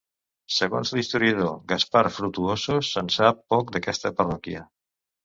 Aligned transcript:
Segons 0.59 0.93
l'historiador 0.99 1.51
Gaspar 1.71 2.03
Frutuoso, 2.15 2.79
se'n 2.87 3.13
sap 3.17 3.45
poc 3.55 3.71
d'aquesta 3.77 4.13
parròquia. 4.23 4.65